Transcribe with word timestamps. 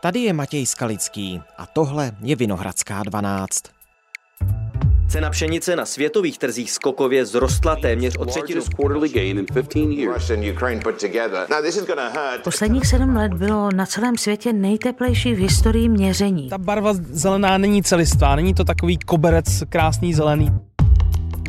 Tady 0.00 0.20
je 0.20 0.32
Matěj 0.32 0.66
Skalický 0.66 1.40
a 1.58 1.66
tohle 1.66 2.12
je 2.22 2.36
Vinohradská 2.36 3.02
12. 3.02 3.62
Cena 5.08 5.30
pšenice 5.30 5.76
na 5.76 5.86
světových 5.86 6.38
trzích 6.38 6.70
skokově 6.70 7.26
zrostla 7.26 7.76
téměř 7.76 8.16
o 8.16 8.24
třetinu. 8.24 8.62
Posledních 12.44 12.86
sedm 12.86 13.16
let 13.16 13.34
bylo 13.34 13.68
na 13.74 13.86
celém 13.86 14.16
světě 14.16 14.52
nejteplejší 14.52 15.34
v 15.34 15.38
historii 15.38 15.88
měření. 15.88 16.48
Ta 16.48 16.58
barva 16.58 16.92
zelená 16.94 17.58
není 17.58 17.82
celistvá, 17.82 18.36
není 18.36 18.54
to 18.54 18.64
takový 18.64 18.98
koberec 18.98 19.62
krásný 19.68 20.14
zelený. 20.14 20.50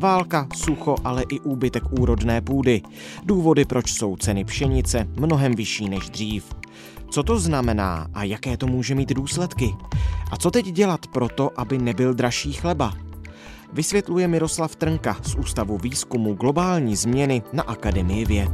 Válka, 0.01 0.47
sucho, 0.55 0.95
ale 1.03 1.23
i 1.29 1.39
úbytek 1.39 1.83
úrodné 1.99 2.41
půdy. 2.41 2.81
Důvody, 3.23 3.65
proč 3.65 3.91
jsou 3.91 4.15
ceny 4.15 4.45
pšenice 4.45 5.07
mnohem 5.15 5.55
vyšší 5.55 5.89
než 5.89 6.09
dřív. 6.09 6.58
Co 7.09 7.23
to 7.23 7.39
znamená 7.39 8.07
a 8.13 8.23
jaké 8.23 8.57
to 8.57 8.67
může 8.67 8.95
mít 8.95 9.09
důsledky? 9.09 9.75
A 10.31 10.37
co 10.37 10.51
teď 10.51 10.65
dělat 10.65 11.07
proto, 11.07 11.59
aby 11.59 11.77
nebyl 11.77 12.13
dražší 12.13 12.53
chleba? 12.53 12.93
Vysvětluje 13.73 14.27
Miroslav 14.27 14.75
Trnka 14.75 15.17
z 15.23 15.35
Ústavu 15.35 15.77
výzkumu 15.77 16.33
globální 16.33 16.95
změny 16.95 17.43
na 17.53 17.63
Akademii 17.63 18.25
věd. 18.25 18.51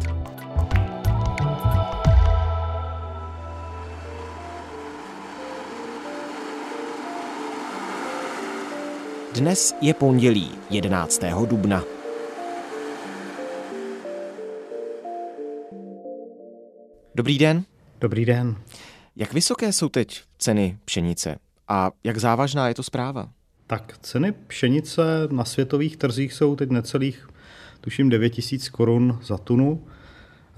Dnes 9.33 9.75
je 9.81 9.94
pondělí 9.94 10.52
11. 10.69 11.22
dubna. 11.45 11.83
Dobrý 17.16 17.38
den. 17.38 17.66
Dobrý 18.02 18.26
den. 18.26 18.55
Jak 19.16 19.34
vysoké 19.34 19.73
jsou 19.73 19.90
teď 19.90 20.22
ceny 20.38 20.77
pšenice 20.86 21.36
a 21.67 21.92
jak 22.03 22.17
závažná 22.17 22.67
je 22.67 22.73
to 22.73 22.83
zpráva? 22.83 23.30
Tak 23.67 23.97
ceny 24.02 24.31
pšenice 24.31 25.02
na 25.31 25.45
světových 25.45 25.97
trzích 25.97 26.34
jsou 26.34 26.56
teď 26.56 26.69
necelých, 26.69 27.28
tuším, 27.81 28.09
9 28.09 28.30
tisíc 28.30 28.69
korun 28.69 29.19
za 29.23 29.38
tunu, 29.38 29.88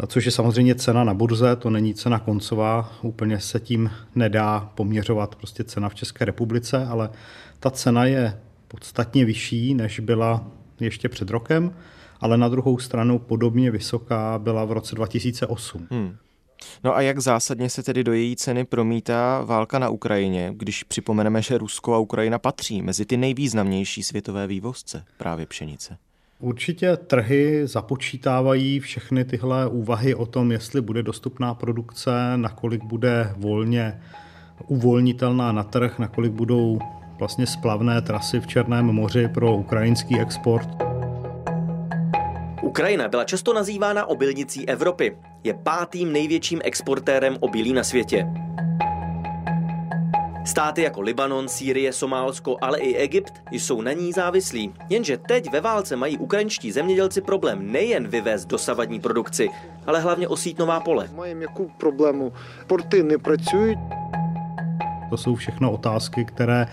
což 0.08 0.26
je 0.26 0.31
samozřejmě 0.31 0.76
cena 0.76 1.03
na 1.03 1.14
burze, 1.14 1.56
to 1.56 1.70
není 1.70 1.94
cena 1.94 2.20
koncová, 2.20 2.92
úplně 3.02 3.39
se 3.39 3.59
tím 3.59 3.92
nedá 4.16 4.72
poměřovat 4.76 5.36
prostě 5.36 5.64
cena 5.64 5.89
v 5.89 5.95
České 5.95 6.26
republice, 6.26 6.86
ale 6.86 7.09
ta 7.59 7.70
cena 7.70 8.06
je 8.06 8.39
podstatně 8.67 9.26
vyšší, 9.26 9.73
než 9.73 10.00
byla 10.00 10.48
ještě 10.80 11.09
před 11.09 11.30
rokem, 11.30 11.73
ale 12.20 12.38
na 12.38 12.50
druhou 12.50 12.78
stranu 12.78 13.20
podobně 13.20 13.72
vysoká 13.72 14.39
byla 14.39 14.66
v 14.66 14.72
roce 14.72 14.95
2008. 14.95 15.88
Hmm. 15.92 16.17
No 16.83 16.95
a 16.95 17.02
jak 17.02 17.19
zásadně 17.19 17.69
se 17.69 17.83
tedy 17.83 18.03
do 18.03 18.13
její 18.13 18.36
ceny 18.36 18.66
promítá 18.66 19.41
válka 19.45 19.80
na 19.80 19.89
Ukrajině, 19.89 20.52
když 20.55 20.83
připomeneme, 20.83 21.41
že 21.41 21.58
Rusko 21.58 21.94
a 21.94 21.97
Ukrajina 21.97 22.39
patří 22.39 22.81
mezi 22.81 23.05
ty 23.05 23.17
nejvýznamnější 23.17 24.03
světové 24.03 24.47
vývozce 24.47 25.03
právě 25.17 25.45
pšenice? 25.45 25.97
Určitě 26.39 26.97
trhy 26.97 27.67
započítávají 27.67 28.80
všechny 28.80 29.25
tyhle 29.25 29.67
úvahy 29.67 30.16
o 30.16 30.25
tom, 30.25 30.52
jestli 30.52 30.81
bude 30.81 31.03
dostupná 31.03 31.53
produkce, 31.53 32.11
nakolik 32.36 32.83
bude 32.83 33.33
volně 33.38 34.02
uvolnitelná 34.67 35.52
na 35.52 35.64
trh, 35.64 35.99
nakolik 35.99 36.31
budou 36.31 36.80
vlastně 37.19 37.47
splavné 37.47 38.02
trasy 38.02 38.39
v 38.39 38.47
Černém 38.47 38.86
moři 38.86 39.27
pro 39.27 39.55
ukrajinský 39.55 40.19
export. 40.19 40.69
Ukrajina 42.61 43.08
byla 43.08 43.23
často 43.23 43.53
nazývána 43.53 44.05
obilnicí 44.05 44.69
Evropy 44.69 45.17
je 45.43 45.53
pátým 45.53 46.13
největším 46.13 46.61
exportérem 46.63 47.38
obilí 47.39 47.73
na 47.73 47.83
světě. 47.83 48.27
Státy 50.45 50.81
jako 50.81 51.02
Libanon, 51.02 51.47
Sýrie, 51.47 51.93
Somálsko, 51.93 52.57
ale 52.61 52.80
i 52.80 52.95
Egypt 52.95 53.33
jsou 53.52 53.81
na 53.81 53.93
ní 53.93 54.11
závislí. 54.11 54.73
Jenže 54.89 55.17
teď 55.17 55.52
ve 55.52 55.61
válce 55.61 55.95
mají 55.95 56.17
ukrajinští 56.17 56.71
zemědělci 56.71 57.21
problém 57.21 57.71
nejen 57.71 58.08
vyvést 58.08 58.47
dosavadní 58.47 58.99
produkci, 58.99 59.49
ale 59.86 59.99
hlavně 59.99 60.27
osít 60.27 60.59
nová 60.59 60.80
pole. 60.80 61.09
Mají 61.15 61.36
jakou 61.39 61.71
problému? 61.77 62.33
Porty 62.67 63.03
nepracují. 63.03 63.76
To 65.09 65.17
jsou 65.17 65.36
všechno 65.36 65.71
otázky, 65.71 66.26
které 66.26 66.67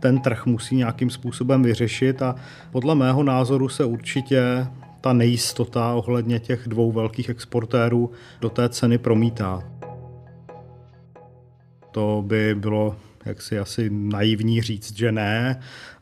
ten 0.00 0.20
trh 0.20 0.46
musí 0.46 0.76
nějakým 0.76 1.10
způsobem 1.10 1.62
vyřešit 1.62 2.22
a 2.22 2.34
podle 2.70 2.94
mého 2.94 3.22
názoru 3.22 3.68
se 3.68 3.84
určitě 3.84 4.66
ta 5.06 5.12
nejistota 5.12 5.94
ohledně 5.94 6.40
těch 6.40 6.68
dvou 6.68 6.92
velkých 6.92 7.28
exportérů 7.28 8.10
do 8.40 8.50
té 8.50 8.68
ceny 8.68 8.98
promítá. 8.98 9.62
To 11.90 12.24
by 12.26 12.54
bylo 12.54 12.96
jaksi 13.24 13.58
asi 13.58 13.90
naivní 13.90 14.62
říct, 14.62 14.96
že 14.96 15.12
ne, 15.12 15.60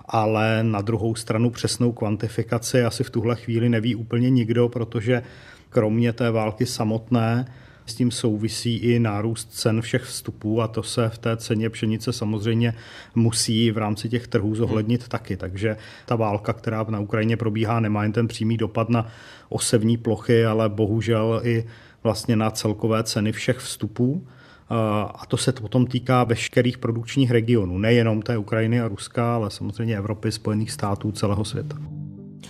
ale 0.09 0.62
na 0.62 0.81
druhou 0.81 1.14
stranu 1.14 1.50
přesnou 1.50 1.93
kvantifikaci 1.93 2.84
asi 2.84 3.04
v 3.04 3.10
tuhle 3.10 3.37
chvíli 3.37 3.69
neví 3.69 3.94
úplně 3.94 4.31
nikdo, 4.31 4.69
protože 4.69 5.22
kromě 5.69 6.12
té 6.12 6.31
války 6.31 6.66
samotné 6.66 7.44
s 7.87 7.95
tím 7.95 8.11
souvisí 8.11 8.77
i 8.77 8.99
nárůst 8.99 9.53
cen 9.53 9.81
všech 9.81 10.03
vstupů 10.03 10.62
a 10.62 10.69
to 10.69 10.83
se 10.83 11.09
v 11.09 11.19
té 11.19 11.37
ceně 11.37 11.71
pšenice 11.71 12.12
samozřejmě 12.12 12.75
musí 13.15 13.71
v 13.71 13.78
rámci 13.78 14.09
těch 14.09 14.27
trhů 14.27 14.55
zohlednit 14.55 15.00
hmm. 15.00 15.09
taky. 15.09 15.37
Takže 15.37 15.77
ta 16.06 16.17
válka, 16.17 16.53
která 16.53 16.87
na 16.89 17.00
Ukrajině 17.00 17.37
probíhá, 17.37 17.81
nemá 17.81 18.03
jen 18.03 18.12
ten 18.12 18.28
přímý 18.28 18.56
dopad 18.56 18.89
na 18.89 19.06
osevní 19.49 19.97
plochy, 19.97 20.47
ale 20.47 20.69
bohužel 20.69 21.41
i 21.44 21.67
vlastně 22.03 22.37
na 22.37 22.50
celkové 22.50 23.05
ceny 23.05 23.33
všech 23.33 23.59
vstupů. 23.59 24.27
A 25.15 25.23
to 25.28 25.37
se 25.37 25.53
potom 25.53 25.87
týká 25.87 26.25
veškerých 26.25 26.78
produkčních 26.78 27.31
regionů, 27.31 27.78
nejenom 27.78 28.23
té 28.23 28.39
Ukrajiny 28.39 28.81
a 28.81 28.89
Ruska, 28.89 29.34
ale 29.34 29.50
samozřejmě 29.50 29.97
Evropy, 29.97 30.33
Spojených 30.33 30.73
států, 30.73 31.12
celého 31.12 31.44
světa. 31.44 31.77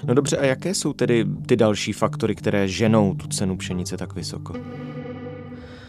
No 0.04 0.14
dobře, 0.14 0.36
a 0.36 0.44
jaké 0.44 0.74
jsou 0.74 0.92
tedy 0.92 1.26
ty 1.46 1.56
další 1.56 1.92
faktory, 1.92 2.34
které 2.34 2.68
ženou 2.68 3.14
tu 3.14 3.26
cenu 3.26 3.56
pšenice 3.56 3.96
tak 3.96 4.14
vysoko? 4.14 4.54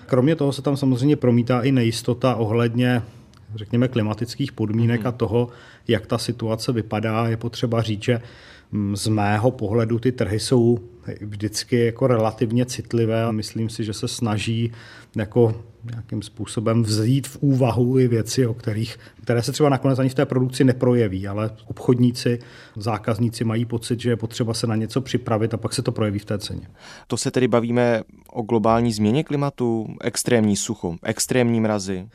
Kromě 0.06 0.36
toho 0.36 0.54
se 0.54 0.62
tam 0.62 0.78
samozřejmě 0.78 1.16
promítá 1.16 1.62
i 1.62 1.72
nejistota 1.72 2.36
ohledně 2.36 3.02
řekněme, 3.56 3.88
klimatických 3.88 4.52
podmínek 4.52 5.02
mm. 5.02 5.08
a 5.08 5.12
toho, 5.12 5.50
jak 5.88 6.08
ta 6.08 6.18
situace 6.18 6.72
vypadá. 6.72 7.28
Je 7.28 7.38
potřeba 7.38 7.82
říct, 7.82 8.04
že 8.04 8.22
mm, 8.72 8.96
z 8.96 9.08
mého 9.08 9.52
pohledu 9.52 10.00
ty 10.00 10.12
trhy 10.12 10.40
jsou 10.40 10.80
vždycky 11.22 11.86
jako 11.86 12.08
relativně 12.08 12.66
citlivé 12.66 13.24
a 13.24 13.32
myslím 13.32 13.70
si, 13.70 13.84
že 13.84 13.94
se 13.94 14.08
snaží 14.08 14.72
jako 15.16 15.62
nějakým 15.92 16.22
způsobem 16.22 16.84
vzít 16.84 17.28
v 17.28 17.38
úvahu 17.42 18.00
i 18.00 18.08
věci, 18.08 18.46
o 18.46 18.54
kterých, 18.54 19.00
které 19.24 19.44
se 19.44 19.52
třeba 19.52 19.70
nakonec 19.70 20.00
ani 20.00 20.10
v 20.10 20.14
té 20.14 20.26
produkci 20.26 20.64
neprojeví, 20.64 21.28
ale 21.28 21.50
obchodníci, 21.66 22.40
zákazníci 22.76 23.44
mají 23.44 23.66
pocit, 23.66 24.00
že 24.00 24.10
je 24.10 24.16
potřeba 24.16 24.54
se 24.54 24.68
na 24.68 24.76
něco 24.76 25.02
připravit 25.02 25.54
a 25.54 25.58
pak 25.58 25.74
se 25.74 25.82
to 25.82 25.92
projeví 25.92 26.20
v 26.20 26.26
té 26.26 26.38
ceně. 26.38 26.68
To 27.08 27.18
se 27.18 27.32
tedy 27.32 27.48
bavíme 27.48 28.04
o 28.32 28.42
globální 28.42 28.94
změně 28.94 29.24
klimatu, 29.24 29.96
extrémní 30.02 30.56
sucho, 30.56 30.96
extrémní 31.04 31.62
mrazy. 31.62 32.08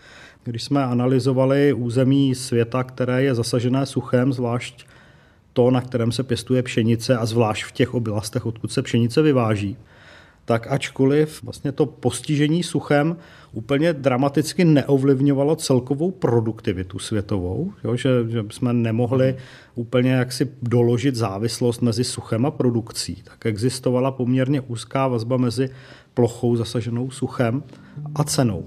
Když 0.45 0.65
jsme 0.65 0.85
analyzovali 0.85 1.73
území 1.73 2.35
světa, 2.35 2.85
které 2.85 3.23
je 3.23 3.35
zasažené 3.35 3.87
suchem, 3.87 4.33
zvlášť 4.33 4.87
to, 5.53 5.71
na 5.71 5.81
kterém 5.81 6.13
se 6.13 6.23
pěstuje 6.23 6.63
pšenice 6.63 7.17
a 7.17 7.27
zvlášť 7.27 7.65
v 7.65 7.73
těch 7.73 7.95
oblastech, 7.95 8.47
odkud 8.47 8.73
se 8.73 8.83
pšenice 8.83 9.23
vyváží, 9.23 9.77
tak 10.51 10.67
ačkoliv 10.73 11.43
vlastně 11.43 11.73
to 11.73 11.87
postižení 11.87 12.63
suchem 12.63 13.17
úplně 13.53 13.93
dramaticky 13.93 14.65
neovlivňovalo 14.65 15.57
celkovou 15.57 16.11
produktivitu 16.11 16.99
světovou, 16.99 17.73
jo, 17.85 17.97
že, 17.97 18.11
že 18.29 18.45
jsme 18.51 18.73
nemohli 18.73 19.37
úplně 19.75 20.13
jaksi 20.13 20.51
doložit 20.63 21.15
závislost 21.15 21.83
mezi 21.83 22.05
suchem 22.05 22.47
a 22.47 22.51
produkcí, 22.51 23.23
tak 23.25 23.47
existovala 23.47 24.11
poměrně 24.11 24.61
úzká 24.61 25.09
vazba 25.09 25.37
mezi 25.37 25.71
plochou 26.15 26.57
zasaženou 26.57 27.11
suchem 27.11 27.63
a 28.15 28.25
cenou. 28.25 28.65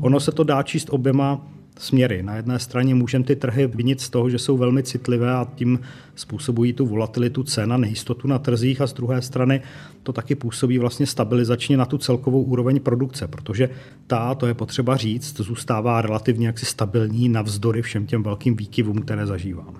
Ono 0.00 0.20
se 0.20 0.32
to 0.32 0.44
dá 0.44 0.62
číst 0.62 0.88
oběma 0.90 1.46
směry. 1.78 2.22
Na 2.22 2.36
jedné 2.36 2.58
straně 2.58 2.94
můžeme 2.94 3.24
ty 3.24 3.36
trhy 3.36 3.66
vinit 3.66 4.00
z 4.00 4.10
toho, 4.10 4.30
že 4.30 4.38
jsou 4.38 4.56
velmi 4.56 4.82
citlivé 4.82 5.34
a 5.34 5.46
tím 5.54 5.80
způsobují 6.14 6.72
tu 6.72 6.86
volatilitu 6.86 7.42
cen 7.42 7.72
a 7.72 7.76
nejistotu 7.76 8.28
na 8.28 8.38
trzích 8.38 8.80
a 8.80 8.86
z 8.86 8.92
druhé 8.92 9.22
strany 9.22 9.62
to 10.02 10.12
taky 10.12 10.34
působí 10.34 10.78
vlastně 10.78 11.06
stabilizačně 11.06 11.76
na 11.76 11.86
tu 11.86 11.98
celkovou 11.98 12.42
úroveň 12.42 12.80
produkce, 12.80 13.28
protože 13.28 13.70
ta, 14.06 14.34
to 14.34 14.46
je 14.46 14.54
potřeba 14.54 14.96
říct, 14.96 15.40
zůstává 15.40 16.02
relativně 16.02 16.46
jaksi 16.46 16.66
stabilní 16.66 17.28
navzdory 17.28 17.82
všem 17.82 18.06
těm 18.06 18.22
velkým 18.22 18.56
výkyvům, 18.56 18.98
které 19.02 19.26
zažíváme. 19.26 19.78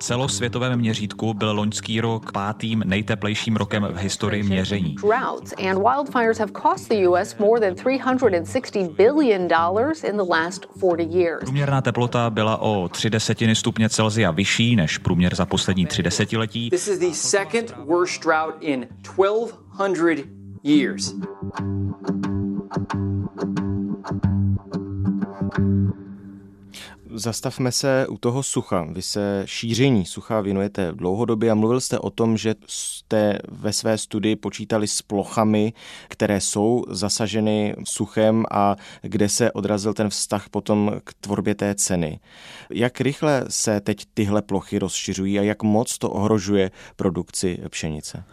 Celosvětovém 0.00 0.78
měřítku 0.78 1.34
byl 1.34 1.52
loňský 1.52 2.00
rok 2.00 2.32
pátým 2.32 2.82
nejteplejším 2.86 3.56
rokem 3.56 3.88
v 3.92 3.96
historii 3.96 4.42
měření. 4.42 4.94
Droughts 4.94 5.52
and 5.52 5.78
wildfires 5.78 6.38
have 6.38 6.52
cost 6.62 6.88
the 6.88 7.08
US 7.08 7.36
more 7.38 7.60
than 7.60 7.74
360 7.74 8.90
billion 8.96 9.48
dollars 9.48 10.04
in 10.04 10.16
the 10.16 10.22
last 10.30 10.66
40 10.78 11.14
years. 11.16 11.40
Průměrná 11.40 11.80
teplota 11.80 12.30
byla 12.30 12.56
o 12.56 12.88
3 12.88 13.10
desetiny 13.10 13.54
stupně 13.54 13.88
Celsia 13.88 14.30
vyšší 14.30 14.76
než 14.76 14.98
průměr 14.98 15.34
za 15.34 15.46
poslední 15.46 15.86
tři 15.86 16.02
desetiletí. 16.02 16.70
This 16.70 16.88
is 16.88 16.98
the 16.98 17.12
second 17.12 17.74
worst 17.86 18.22
drought 18.22 18.62
in 18.62 18.86
1200 19.02 20.24
years. 20.62 21.14
Zastavme 27.14 27.72
se 27.72 28.06
u 28.06 28.18
toho 28.18 28.42
sucha. 28.42 28.86
Vy 28.92 29.02
se 29.02 29.42
šíření 29.44 30.04
sucha 30.04 30.40
věnujete 30.40 30.92
dlouhodobě 30.92 31.50
a 31.50 31.54
mluvil 31.54 31.80
jste 31.80 31.98
o 31.98 32.10
tom, 32.10 32.36
že 32.36 32.54
jste 32.66 33.38
ve 33.48 33.72
své 33.72 33.98
studii 33.98 34.36
počítali 34.36 34.86
s 34.86 35.02
plochami, 35.02 35.72
které 36.08 36.40
jsou 36.40 36.84
zasaženy 36.88 37.76
suchem 37.84 38.44
a 38.50 38.76
kde 39.02 39.28
se 39.28 39.52
odrazil 39.52 39.94
ten 39.94 40.08
vztah 40.08 40.48
potom 40.48 40.92
k 41.04 41.14
tvorbě 41.20 41.54
té 41.54 41.74
ceny. 41.74 42.20
Jak 42.70 43.00
rychle 43.00 43.44
se 43.48 43.80
teď 43.80 44.04
tyhle 44.14 44.42
plochy 44.42 44.78
rozšiřují 44.78 45.38
a 45.38 45.42
jak 45.42 45.62
moc 45.62 45.98
to 45.98 46.10
ohrožuje 46.10 46.70
produkci 46.96 47.58
pšenice? 47.68 48.24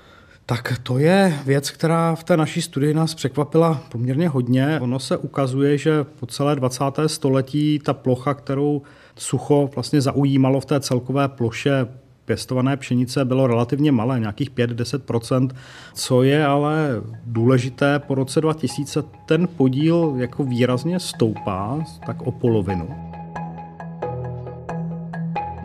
Tak 0.48 0.74
to 0.84 0.98
je 0.98 1.40
věc, 1.46 1.72
která 1.72 2.16
v 2.16 2.24
té 2.24 2.38
naší 2.38 2.62
studii 2.62 2.94
nás 2.94 3.14
překvapila 3.14 3.82
poměrně 3.92 4.30
hodně. 4.30 4.80
Ono 4.80 5.00
se 5.00 5.18
ukazuje, 5.18 5.78
že 5.78 6.04
po 6.04 6.26
celé 6.26 6.56
20. 6.56 6.84
století 7.08 7.80
ta 7.80 7.94
plocha, 7.94 8.34
kterou 8.34 8.82
sucho 9.16 9.70
vlastně 9.76 10.02
zaujímalo 10.02 10.60
v 10.60 10.66
té 10.66 10.80
celkové 10.80 11.28
ploše 11.28 11.88
pěstované 12.26 12.78
pšenice 12.78 13.26
bylo 13.26 13.48
relativně 13.48 13.92
malé, 13.92 14.20
nějakých 14.20 14.52
5-10%, 14.52 15.50
co 15.94 16.24
je 16.24 16.46
ale 16.46 16.88
důležité, 17.26 18.00
po 18.00 18.16
roce 18.16 18.42
2000 18.42 19.04
ten 19.26 19.48
podíl 19.48 20.14
jako 20.18 20.44
výrazně 20.44 21.00
stoupá, 21.00 21.86
tak 22.06 22.22
o 22.22 22.32
polovinu. 22.32 23.15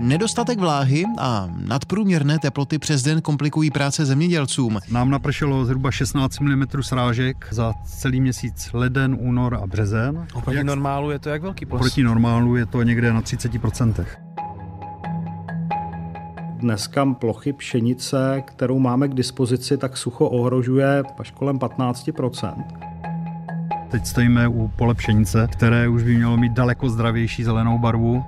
Nedostatek 0.01 0.59
vláhy 0.59 1.05
a 1.19 1.49
nadprůměrné 1.67 2.39
teploty 2.39 2.79
přes 2.79 3.03
den 3.03 3.21
komplikují 3.21 3.71
práce 3.71 4.07
zemědělcům. 4.07 4.79
Nám 4.91 5.11
napršelo 5.11 5.65
zhruba 5.65 5.91
16 5.91 6.41
mm 6.41 6.65
srážek 6.81 7.49
za 7.51 7.73
celý 7.85 8.21
měsíc 8.21 8.71
leden, 8.73 9.17
únor 9.21 9.55
a 9.63 9.67
březen. 9.67 10.27
Oproti 10.35 10.57
jak... 10.57 10.67
normálu 10.67 11.11
je 11.11 11.19
to 11.19 11.29
jak 11.29 11.43
velký 11.43 11.67
ples? 11.67 11.81
Oproti 11.81 12.03
normálu 12.03 12.57
je 12.57 12.67
to 12.67 12.83
někde 12.83 13.13
na 13.13 13.23
30%. 13.23 14.05
Dneska 16.57 17.15
plochy 17.15 17.53
pšenice, 17.53 18.43
kterou 18.47 18.79
máme 18.79 19.09
k 19.09 19.15
dispozici, 19.15 19.77
tak 19.77 19.97
sucho 19.97 20.29
ohrožuje 20.29 21.03
až 21.19 21.31
kolem 21.31 21.59
15% 21.59 22.55
Teď 23.91 24.07
stojíme 24.07 24.49
u 24.49 24.69
pole 24.69 24.95
pšenice, 24.95 25.49
které 25.53 25.89
už 25.89 26.03
by 26.03 26.17
mělo 26.17 26.37
mít 26.37 26.53
daleko 26.53 26.89
zdravější 26.91 27.45
zelenou 27.45 27.79
barvu 27.79 28.25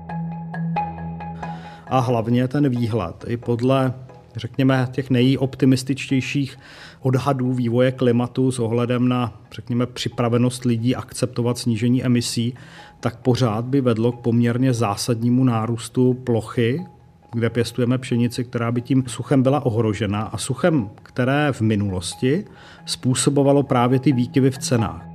a 1.93 1.99
hlavně 1.99 2.49
ten 2.49 2.69
výhled. 2.69 3.25
I 3.27 3.37
podle 3.37 3.95
řekněme, 4.37 4.89
těch 4.93 5.11
nejoptimističtějších 5.11 6.59
odhadů 7.01 7.53
vývoje 7.53 7.93
klimatu 7.93 8.53
s 8.53 8.59
ohledem 8.59 9.09
na, 9.09 9.41
řekněme, 9.53 9.87
připravenost 9.87 10.65
lidí 10.65 10.97
akceptovat 10.97 11.59
snížení 11.59 12.05
emisí, 12.05 12.55
tak 13.01 13.17
pořád 13.17 13.65
by 13.65 13.81
vedlo 13.81 14.13
k 14.13 14.21
poměrně 14.21 14.75
zásadnímu 14.75 15.45
nárůstu 15.45 16.15
plochy, 16.15 16.87
kde 17.33 17.51
pěstujeme 17.51 17.99
pšenici, 17.99 18.45
která 18.45 18.73
by 18.73 18.81
tím 18.81 19.05
suchem 19.07 19.43
byla 19.43 19.67
ohrožena 19.67 20.23
a 20.23 20.39
suchem, 20.39 20.91
které 21.03 21.53
v 21.53 21.61
minulosti 21.61 22.45
způsobovalo 22.87 23.63
právě 23.63 23.99
ty 23.99 24.13
výkyvy 24.13 24.51
v 24.51 24.59
cenách. 24.59 25.07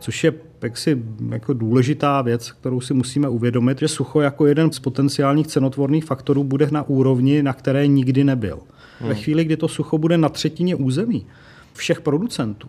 Což 0.00 0.24
je 0.24 0.49
jaksi 0.62 1.02
jako 1.30 1.52
důležitá 1.52 2.22
věc, 2.22 2.52
kterou 2.52 2.80
si 2.80 2.94
musíme 2.94 3.28
uvědomit, 3.28 3.78
že 3.78 3.88
sucho 3.88 4.20
jako 4.20 4.46
jeden 4.46 4.72
z 4.72 4.78
potenciálních 4.78 5.46
cenotvorných 5.46 6.04
faktorů 6.04 6.44
bude 6.44 6.68
na 6.70 6.82
úrovni, 6.82 7.42
na 7.42 7.52
které 7.52 7.86
nikdy 7.86 8.24
nebyl. 8.24 8.58
Hmm. 9.00 9.08
Ve 9.08 9.14
chvíli, 9.14 9.44
kdy 9.44 9.56
to 9.56 9.68
sucho 9.68 9.98
bude 9.98 10.18
na 10.18 10.28
třetině 10.28 10.74
území 10.74 11.26
všech 11.72 12.00
producentů, 12.00 12.68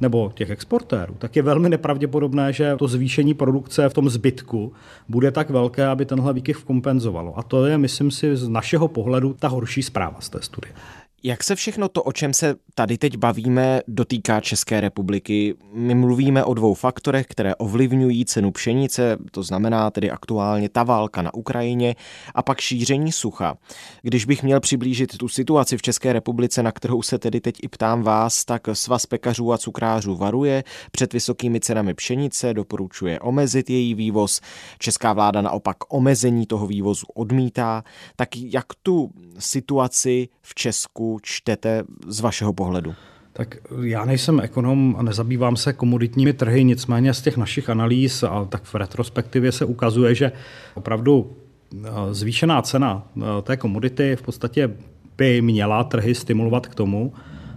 nebo 0.00 0.32
těch 0.34 0.50
exportérů, 0.50 1.14
tak 1.18 1.36
je 1.36 1.42
velmi 1.42 1.68
nepravděpodobné, 1.68 2.52
že 2.52 2.76
to 2.78 2.88
zvýšení 2.88 3.34
produkce 3.34 3.88
v 3.88 3.94
tom 3.94 4.10
zbytku 4.10 4.72
bude 5.08 5.30
tak 5.30 5.50
velké, 5.50 5.86
aby 5.86 6.04
tenhle 6.04 6.32
výkyv 6.32 6.64
kompenzovalo. 6.64 7.38
A 7.38 7.42
to 7.42 7.66
je, 7.66 7.78
myslím 7.78 8.10
si, 8.10 8.36
z 8.36 8.48
našeho 8.48 8.88
pohledu 8.88 9.36
ta 9.38 9.48
horší 9.48 9.82
zpráva 9.82 10.20
z 10.20 10.28
té 10.28 10.42
studie. 10.42 10.74
Jak 11.24 11.44
se 11.44 11.54
všechno 11.54 11.88
to, 11.88 12.02
o 12.02 12.12
čem 12.12 12.34
se 12.34 12.54
tady 12.74 12.98
teď 12.98 13.16
bavíme, 13.16 13.80
dotýká 13.88 14.40
České 14.40 14.80
republiky? 14.80 15.54
My 15.72 15.94
mluvíme 15.94 16.44
o 16.44 16.54
dvou 16.54 16.74
faktorech, 16.74 17.26
které 17.26 17.54
ovlivňují 17.54 18.24
cenu 18.24 18.50
pšenice, 18.50 19.16
to 19.30 19.42
znamená 19.42 19.90
tedy 19.90 20.10
aktuálně 20.10 20.68
ta 20.68 20.82
válka 20.82 21.22
na 21.22 21.34
Ukrajině 21.34 21.94
a 22.34 22.42
pak 22.42 22.60
šíření 22.60 23.12
sucha. 23.12 23.56
Když 24.02 24.24
bych 24.24 24.42
měl 24.42 24.60
přiblížit 24.60 25.18
tu 25.18 25.28
situaci 25.28 25.76
v 25.76 25.82
České 25.82 26.12
republice, 26.12 26.62
na 26.62 26.72
kterou 26.72 27.02
se 27.02 27.18
tedy 27.18 27.40
teď 27.40 27.54
i 27.62 27.68
ptám 27.68 28.02
vás, 28.02 28.44
tak 28.44 28.68
Svaz 28.72 29.06
pekařů 29.06 29.52
a 29.52 29.58
cukrářů 29.58 30.16
varuje 30.16 30.64
před 30.90 31.12
vysokými 31.12 31.60
cenami 31.60 31.94
pšenice, 31.94 32.54
doporučuje 32.54 33.20
omezit 33.20 33.70
její 33.70 33.94
vývoz. 33.94 34.40
Česká 34.78 35.12
vláda 35.12 35.40
naopak 35.40 35.76
omezení 35.88 36.46
toho 36.46 36.66
vývozu 36.66 37.06
odmítá. 37.14 37.84
Tak 38.16 38.36
jak 38.36 38.66
tu 38.82 39.10
situaci 39.38 40.28
v 40.42 40.54
Česku 40.54 41.11
čtete 41.22 41.84
z 42.06 42.20
vašeho 42.20 42.52
pohledu? 42.52 42.94
Tak 43.32 43.56
já 43.82 44.04
nejsem 44.04 44.40
ekonom 44.40 44.96
a 44.98 45.02
nezabývám 45.02 45.56
se 45.56 45.72
komoditními 45.72 46.32
trhy, 46.32 46.64
nicméně 46.64 47.14
z 47.14 47.22
těch 47.22 47.36
našich 47.36 47.70
analýz 47.70 48.22
a 48.22 48.44
tak 48.44 48.64
v 48.64 48.74
retrospektivě 48.74 49.52
se 49.52 49.64
ukazuje, 49.64 50.14
že 50.14 50.32
opravdu 50.74 51.32
eh, 51.74 51.88
zvýšená 52.10 52.62
cena 52.62 53.06
eh, 53.16 53.22
té 53.42 53.56
komodity 53.56 54.16
v 54.16 54.22
podstatě 54.22 54.70
by 55.16 55.42
měla 55.42 55.84
trhy 55.84 56.14
stimulovat 56.14 56.66
k 56.66 56.74
tomu, 56.74 57.12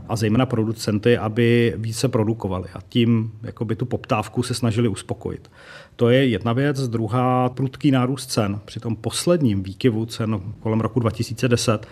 a 0.09 0.15
zejména 0.15 0.45
producenty, 0.45 1.17
aby 1.17 1.73
více 1.77 2.07
produkovali 2.07 2.69
a 2.73 2.79
tím 2.89 3.31
jakoby 3.43 3.75
tu 3.75 3.85
poptávku 3.85 4.43
se 4.43 4.53
snažili 4.53 4.87
uspokojit. 4.87 5.51
To 5.95 6.09
je 6.09 6.27
jedna 6.27 6.53
věc. 6.53 6.87
Druhá, 6.87 7.49
prudký 7.49 7.91
nárůst 7.91 8.25
cen. 8.25 8.59
Při 8.65 8.79
tom 8.79 8.95
posledním 8.95 9.63
výkyvu 9.63 10.05
cen 10.05 10.41
kolem 10.59 10.81
roku 10.81 10.99
2010 10.99 11.87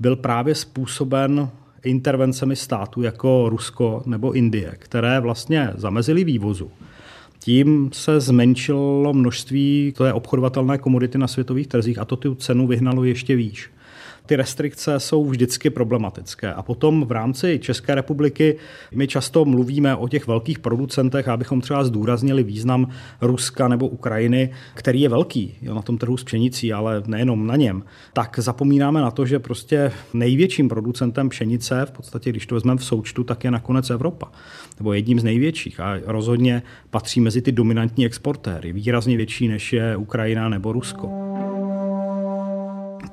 byl 0.00 0.16
právě 0.16 0.54
způsoben 0.54 1.48
intervencemi 1.84 2.56
států 2.56 3.02
jako 3.02 3.48
Rusko 3.48 4.02
nebo 4.06 4.32
Indie, 4.32 4.74
které 4.78 5.20
vlastně 5.20 5.70
zamezily 5.74 6.24
vývozu. 6.24 6.70
Tím 7.38 7.90
se 7.92 8.20
zmenšilo 8.20 9.12
množství 9.12 9.94
té 9.98 10.12
obchodovatelné 10.12 10.78
komodity 10.78 11.18
na 11.18 11.26
světových 11.28 11.66
trzích 11.66 11.98
a 11.98 12.04
to 12.04 12.16
tu 12.16 12.34
cenu 12.34 12.66
vyhnalo 12.66 13.04
ještě 13.04 13.36
výš 13.36 13.70
ty 14.26 14.36
restrikce 14.36 15.00
jsou 15.00 15.24
vždycky 15.24 15.70
problematické. 15.70 16.52
A 16.52 16.62
potom 16.62 17.04
v 17.04 17.12
rámci 17.12 17.58
České 17.58 17.94
republiky 17.94 18.56
my 18.94 19.08
často 19.08 19.44
mluvíme 19.44 19.96
o 19.96 20.08
těch 20.08 20.26
velkých 20.26 20.58
producentech, 20.58 21.28
abychom 21.28 21.60
třeba 21.60 21.84
zdůraznili 21.84 22.42
význam 22.42 22.88
Ruska 23.20 23.68
nebo 23.68 23.88
Ukrajiny, 23.88 24.50
který 24.74 25.00
je 25.00 25.08
velký 25.08 25.54
jo, 25.62 25.74
na 25.74 25.82
tom 25.82 25.98
trhu 25.98 26.16
s 26.16 26.24
pšenicí, 26.24 26.72
ale 26.72 27.02
nejenom 27.06 27.46
na 27.46 27.56
něm. 27.56 27.82
Tak 28.12 28.38
zapomínáme 28.38 29.00
na 29.00 29.10
to, 29.10 29.26
že 29.26 29.38
prostě 29.38 29.92
největším 30.12 30.68
producentem 30.68 31.28
pšenice, 31.28 31.86
v 31.86 31.90
podstatě 31.90 32.30
když 32.30 32.46
to 32.46 32.54
vezmeme 32.54 32.78
v 32.78 32.84
součtu, 32.84 33.24
tak 33.24 33.44
je 33.44 33.50
nakonec 33.50 33.90
Evropa. 33.90 34.32
Nebo 34.78 34.92
jedním 34.92 35.20
z 35.20 35.24
největších 35.24 35.80
a 35.80 35.98
rozhodně 36.06 36.62
patří 36.90 37.20
mezi 37.20 37.42
ty 37.42 37.52
dominantní 37.52 38.06
exportéry, 38.06 38.72
výrazně 38.72 39.16
větší 39.16 39.48
než 39.48 39.72
je 39.72 39.96
Ukrajina 39.96 40.48
nebo 40.48 40.72
Rusko 40.72 41.23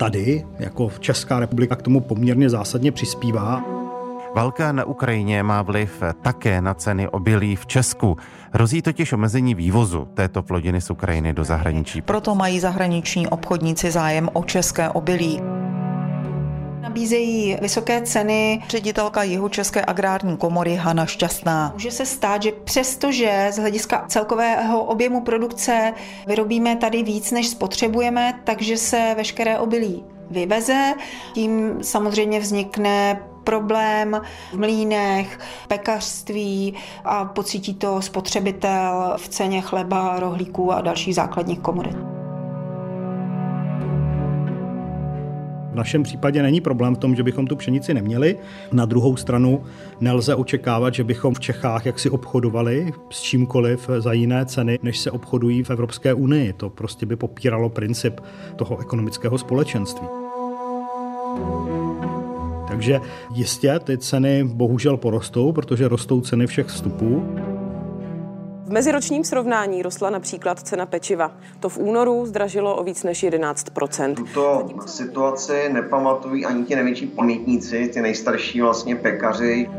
tady, 0.01 0.45
jako 0.59 0.91
Česká 0.99 1.39
republika, 1.39 1.75
k 1.75 1.81
tomu 1.81 1.99
poměrně 1.99 2.49
zásadně 2.49 2.91
přispívá. 2.91 3.63
Válka 4.35 4.71
na 4.71 4.85
Ukrajině 4.85 5.43
má 5.43 5.61
vliv 5.61 6.03
také 6.21 6.61
na 6.61 6.73
ceny 6.73 7.07
obilí 7.07 7.55
v 7.55 7.65
Česku. 7.65 8.17
Hrozí 8.51 8.81
totiž 8.81 9.13
omezení 9.13 9.55
vývozu 9.55 10.07
této 10.13 10.41
plodiny 10.41 10.81
z 10.81 10.89
Ukrajiny 10.89 11.33
do 11.33 11.43
zahraničí. 11.43 12.01
Proto 12.01 12.35
mají 12.35 12.59
zahraniční 12.59 13.27
obchodníci 13.27 13.91
zájem 13.91 14.29
o 14.33 14.43
české 14.43 14.89
obilí. 14.89 15.60
Nabízejí 16.81 17.57
vysoké 17.61 18.01
ceny 18.01 18.63
ředitelka 18.69 19.23
Jihu 19.23 19.49
České 19.49 19.85
agrární 19.85 20.37
komory 20.37 20.75
Hana 20.75 21.05
Šťastná. 21.05 21.71
Může 21.73 21.91
se 21.91 22.05
stát, 22.05 22.43
že 22.43 22.51
přestože 22.51 23.47
z 23.51 23.57
hlediska 23.57 24.05
celkového 24.07 24.83
objemu 24.83 25.21
produkce 25.21 25.93
vyrobíme 26.27 26.75
tady 26.75 27.03
víc, 27.03 27.31
než 27.31 27.47
spotřebujeme, 27.47 28.39
takže 28.43 28.77
se 28.77 29.13
veškeré 29.17 29.59
obilí 29.59 30.03
vyveze. 30.29 30.93
Tím 31.33 31.77
samozřejmě 31.81 32.39
vznikne 32.39 33.21
problém 33.43 34.21
v 34.53 34.57
mlínech, 34.57 35.39
pekařství 35.67 36.73
a 37.05 37.25
pocítí 37.25 37.73
to 37.73 38.01
spotřebitel 38.01 39.13
v 39.17 39.29
ceně 39.29 39.61
chleba, 39.61 40.19
rohlíků 40.19 40.71
a 40.71 40.81
dalších 40.81 41.15
základních 41.15 41.59
komodit. 41.59 42.10
V 45.71 45.75
našem 45.75 46.03
případě 46.03 46.41
není 46.41 46.61
problém 46.61 46.95
v 46.95 46.97
tom, 46.97 47.15
že 47.15 47.23
bychom 47.23 47.47
tu 47.47 47.55
pšenici 47.55 47.93
neměli. 47.93 48.37
Na 48.71 48.85
druhou 48.85 49.15
stranu 49.15 49.63
nelze 49.99 50.35
očekávat, 50.35 50.93
že 50.93 51.03
bychom 51.03 51.33
v 51.33 51.39
Čechách 51.39 51.85
jaksi 51.85 52.09
obchodovali 52.09 52.91
s 53.09 53.21
čímkoliv 53.21 53.89
za 53.99 54.13
jiné 54.13 54.45
ceny, 54.45 54.79
než 54.83 54.99
se 54.99 55.11
obchodují 55.11 55.63
v 55.63 55.69
Evropské 55.69 56.13
unii. 56.13 56.53
To 56.53 56.69
prostě 56.69 57.05
by 57.05 57.15
popíralo 57.15 57.69
princip 57.69 58.19
toho 58.55 58.79
ekonomického 58.81 59.37
společenství. 59.37 60.07
Takže 62.67 62.99
jistě 63.33 63.79
ty 63.79 63.97
ceny 63.97 64.43
bohužel 64.43 64.97
porostou, 64.97 65.51
protože 65.51 65.87
rostou 65.87 66.21
ceny 66.21 66.47
všech 66.47 66.65
vstupů. 66.65 67.25
V 68.71 68.73
meziročním 68.73 69.23
srovnání 69.23 69.81
rostla 69.81 70.09
například 70.09 70.59
cena 70.59 70.85
pečiva. 70.85 71.31
To 71.59 71.69
v 71.69 71.77
únoru 71.77 72.25
zdražilo 72.25 72.75
o 72.75 72.83
víc 72.83 73.03
než 73.03 73.23
11% 73.23 74.15
Tuto 74.15 74.69
situaci 74.85 75.69
nepamatují 75.73 76.45
ani 76.45 76.63
ti 76.63 76.75
největší 76.75 77.07
pamětníci, 77.07 77.91
ty 77.93 78.01
nejstarší 78.01 78.61
vlastně 78.61 78.95
pekaři. 78.95 79.69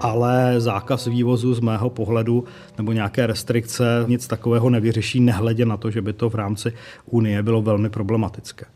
ale 0.00 0.54
zákaz 0.60 1.06
vývozu 1.06 1.54
z 1.54 1.60
mého 1.60 1.90
pohledu 1.90 2.44
nebo 2.78 2.92
nějaké 2.92 3.26
restrikce 3.26 4.04
nic 4.08 4.26
takového 4.26 4.70
nevyřeší, 4.70 5.20
nehledě 5.20 5.66
na 5.66 5.76
to, 5.76 5.90
že 5.90 6.02
by 6.02 6.12
to 6.12 6.30
v 6.30 6.34
rámci 6.34 6.72
Unie 7.06 7.42
bylo 7.42 7.62
velmi 7.62 7.90
problematické. 7.90 8.66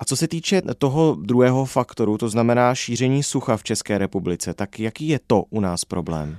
A 0.00 0.04
co 0.04 0.16
se 0.16 0.28
týče 0.28 0.62
toho 0.78 1.16
druhého 1.20 1.64
faktoru, 1.64 2.18
to 2.18 2.28
znamená 2.28 2.74
šíření 2.74 3.22
sucha 3.22 3.56
v 3.56 3.64
České 3.64 3.98
republice, 3.98 4.54
tak 4.54 4.80
jaký 4.80 5.08
je 5.08 5.20
to 5.26 5.44
u 5.50 5.60
nás 5.60 5.84
problém? 5.84 6.36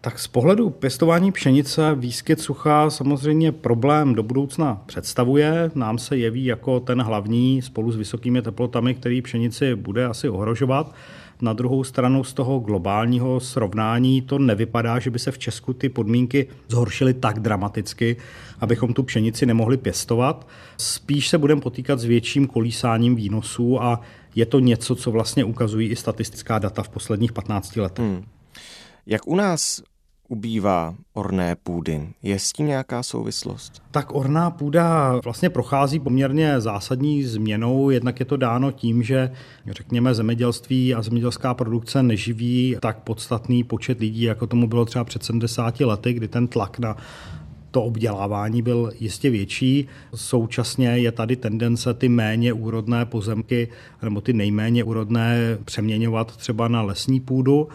Tak 0.00 0.18
z 0.18 0.26
pohledu 0.26 0.70
pěstování 0.70 1.32
pšenice 1.32 1.94
výskyt 1.94 2.40
sucha 2.40 2.90
samozřejmě 2.90 3.52
problém 3.52 4.14
do 4.14 4.22
budoucna 4.22 4.82
představuje. 4.86 5.70
Nám 5.74 5.98
se 5.98 6.16
jeví 6.16 6.44
jako 6.44 6.80
ten 6.80 7.02
hlavní 7.02 7.62
spolu 7.62 7.92
s 7.92 7.96
vysokými 7.96 8.42
teplotami, 8.42 8.94
který 8.94 9.22
pšenici 9.22 9.74
bude 9.74 10.06
asi 10.06 10.28
ohrožovat. 10.28 10.94
Na 11.42 11.52
druhou 11.52 11.84
stranu 11.84 12.24
z 12.24 12.34
toho 12.34 12.58
globálního 12.58 13.40
srovnání 13.40 14.22
to 14.22 14.38
nevypadá, 14.38 14.98
že 14.98 15.10
by 15.10 15.18
se 15.18 15.30
v 15.30 15.38
Česku 15.38 15.72
ty 15.72 15.88
podmínky 15.88 16.48
zhoršily 16.68 17.14
tak 17.14 17.40
dramaticky, 17.40 18.16
abychom 18.60 18.94
tu 18.94 19.02
pšenici 19.02 19.46
nemohli 19.46 19.76
pěstovat. 19.76 20.48
Spíš 20.76 21.28
se 21.28 21.38
budeme 21.38 21.60
potýkat 21.60 21.98
s 21.98 22.04
větším 22.04 22.46
kolísáním 22.46 23.16
výnosů 23.16 23.82
a 23.82 24.00
je 24.34 24.46
to 24.46 24.58
něco, 24.58 24.94
co 24.94 25.10
vlastně 25.10 25.44
ukazují 25.44 25.88
i 25.88 25.96
statistická 25.96 26.58
data 26.58 26.82
v 26.82 26.88
posledních 26.88 27.32
15 27.32 27.76
letech. 27.76 28.04
Hmm. 28.04 28.24
Jak 29.06 29.28
u 29.28 29.36
nás 29.36 29.82
ubývá 30.32 30.94
orné 31.12 31.56
půdy. 31.62 32.08
Je 32.22 32.38
s 32.38 32.52
tím 32.52 32.66
nějaká 32.66 33.02
souvislost? 33.02 33.82
Tak 33.90 34.14
orná 34.14 34.50
půda 34.50 35.16
vlastně 35.24 35.50
prochází 35.50 36.00
poměrně 36.00 36.60
zásadní 36.60 37.24
změnou. 37.24 37.90
Jednak 37.90 38.20
je 38.20 38.26
to 38.26 38.36
dáno 38.36 38.72
tím, 38.72 39.02
že 39.02 39.30
řekněme 39.70 40.14
zemědělství 40.14 40.94
a 40.94 41.02
zemědělská 41.02 41.54
produkce 41.54 42.02
neživí 42.02 42.76
tak 42.80 42.98
podstatný 42.98 43.64
počet 43.64 44.00
lidí, 44.00 44.22
jako 44.22 44.46
tomu 44.46 44.66
bylo 44.66 44.84
třeba 44.84 45.04
před 45.04 45.24
70 45.24 45.80
lety, 45.80 46.12
kdy 46.12 46.28
ten 46.28 46.48
tlak 46.48 46.78
na 46.78 46.96
to 47.70 47.82
obdělávání 47.82 48.62
byl 48.62 48.92
jistě 49.00 49.30
větší. 49.30 49.88
Současně 50.14 50.88
je 50.88 51.12
tady 51.12 51.36
tendence 51.36 51.94
ty 51.94 52.08
méně 52.08 52.52
úrodné 52.52 53.04
pozemky 53.04 53.68
nebo 54.02 54.20
ty 54.20 54.32
nejméně 54.32 54.84
úrodné 54.84 55.58
přeměňovat 55.64 56.36
třeba 56.36 56.68
na 56.68 56.82
lesní 56.82 57.20
půdu 57.20 57.68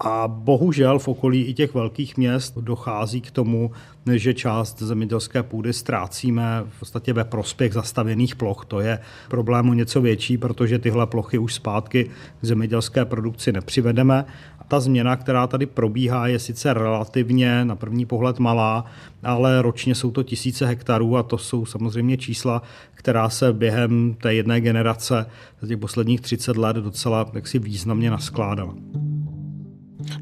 a 0.00 0.28
bohužel 0.28 0.98
v 0.98 1.08
okolí 1.08 1.42
i 1.42 1.54
těch 1.54 1.74
velkých 1.74 2.16
měst 2.16 2.58
dochází 2.58 3.20
k 3.20 3.30
tomu, 3.30 3.70
že 4.12 4.34
část 4.34 4.82
zemědělské 4.82 5.42
půdy 5.42 5.72
ztrácíme 5.72 6.64
v 6.68 6.78
podstatě 6.78 7.12
ve 7.12 7.24
prospěch 7.24 7.72
zastavěných 7.72 8.36
ploch. 8.36 8.64
To 8.64 8.80
je 8.80 8.98
problém 9.28 9.70
o 9.70 9.74
něco 9.74 10.00
větší, 10.00 10.38
protože 10.38 10.78
tyhle 10.78 11.06
plochy 11.06 11.38
už 11.38 11.54
zpátky 11.54 12.04
k 12.40 12.44
zemědělské 12.44 13.04
produkci 13.04 13.52
nepřivedeme. 13.52 14.24
Ta 14.68 14.80
změna, 14.80 15.16
která 15.16 15.46
tady 15.46 15.66
probíhá, 15.66 16.26
je 16.26 16.38
sice 16.38 16.74
relativně 16.74 17.64
na 17.64 17.76
první 17.76 18.06
pohled 18.06 18.38
malá, 18.38 18.84
ale 19.22 19.62
ročně 19.62 19.94
jsou 19.94 20.10
to 20.10 20.22
tisíce 20.22 20.66
hektarů 20.66 21.16
a 21.16 21.22
to 21.22 21.38
jsou 21.38 21.66
samozřejmě 21.66 22.16
čísla, 22.16 22.62
která 22.94 23.28
se 23.28 23.52
během 23.52 24.16
té 24.22 24.34
jedné 24.34 24.60
generace, 24.60 25.26
těch 25.68 25.78
posledních 25.78 26.20
30 26.20 26.56
let 26.56 26.76
docela 26.76 27.30
jaksi 27.34 27.58
významně 27.58 28.10
naskládala. 28.10 28.74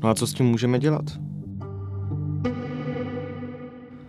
No 0.02 0.08
a 0.08 0.14
co 0.14 0.26
s 0.26 0.34
tím 0.34 0.46
můžeme 0.46 0.78
dělat? 0.78 1.04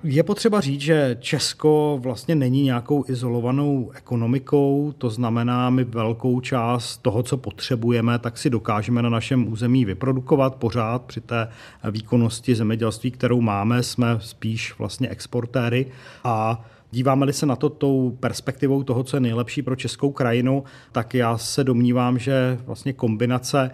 Je 0.06 0.24
potřeba 0.24 0.62
říct, 0.62 0.82
že 0.82 1.18
Česko 1.20 2.00
vlastně 2.02 2.36
není 2.36 2.64
nějakou 2.64 3.06
izolovanou 3.08 3.92
ekonomikou, 3.96 4.94
to 4.98 5.10
znamená, 5.10 5.70
my 5.70 5.84
velkou 5.84 6.40
část 6.40 6.98
toho, 6.98 7.24
co 7.24 7.38
potřebujeme, 7.38 8.20
tak 8.20 8.38
si 8.38 8.50
dokážeme 8.50 9.02
na 9.02 9.10
našem 9.10 9.52
území 9.52 9.86
vyprodukovat 9.86 10.56
pořád 10.56 11.04
při 11.06 11.22
té 11.22 11.48
výkonnosti 11.92 12.56
zemědělství, 12.56 13.12
kterou 13.12 13.42
máme, 13.42 13.84
jsme 13.84 14.18
spíš 14.20 14.78
vlastně 14.78 15.10
exportéry 15.10 15.86
a 16.24 16.66
Díváme-li 16.94 17.34
se 17.34 17.46
na 17.46 17.56
to 17.56 17.70
tou 17.70 18.18
perspektivou 18.20 18.84
toho, 18.84 19.04
co 19.04 19.18
je 19.18 19.22
nejlepší 19.22 19.62
pro 19.62 19.76
českou 19.76 20.12
krajinu, 20.12 20.64
tak 20.92 21.14
já 21.14 21.38
se 21.38 21.64
domnívám, 21.64 22.20
že 22.20 22.58
vlastně 22.66 22.94
kombinace 22.94 23.72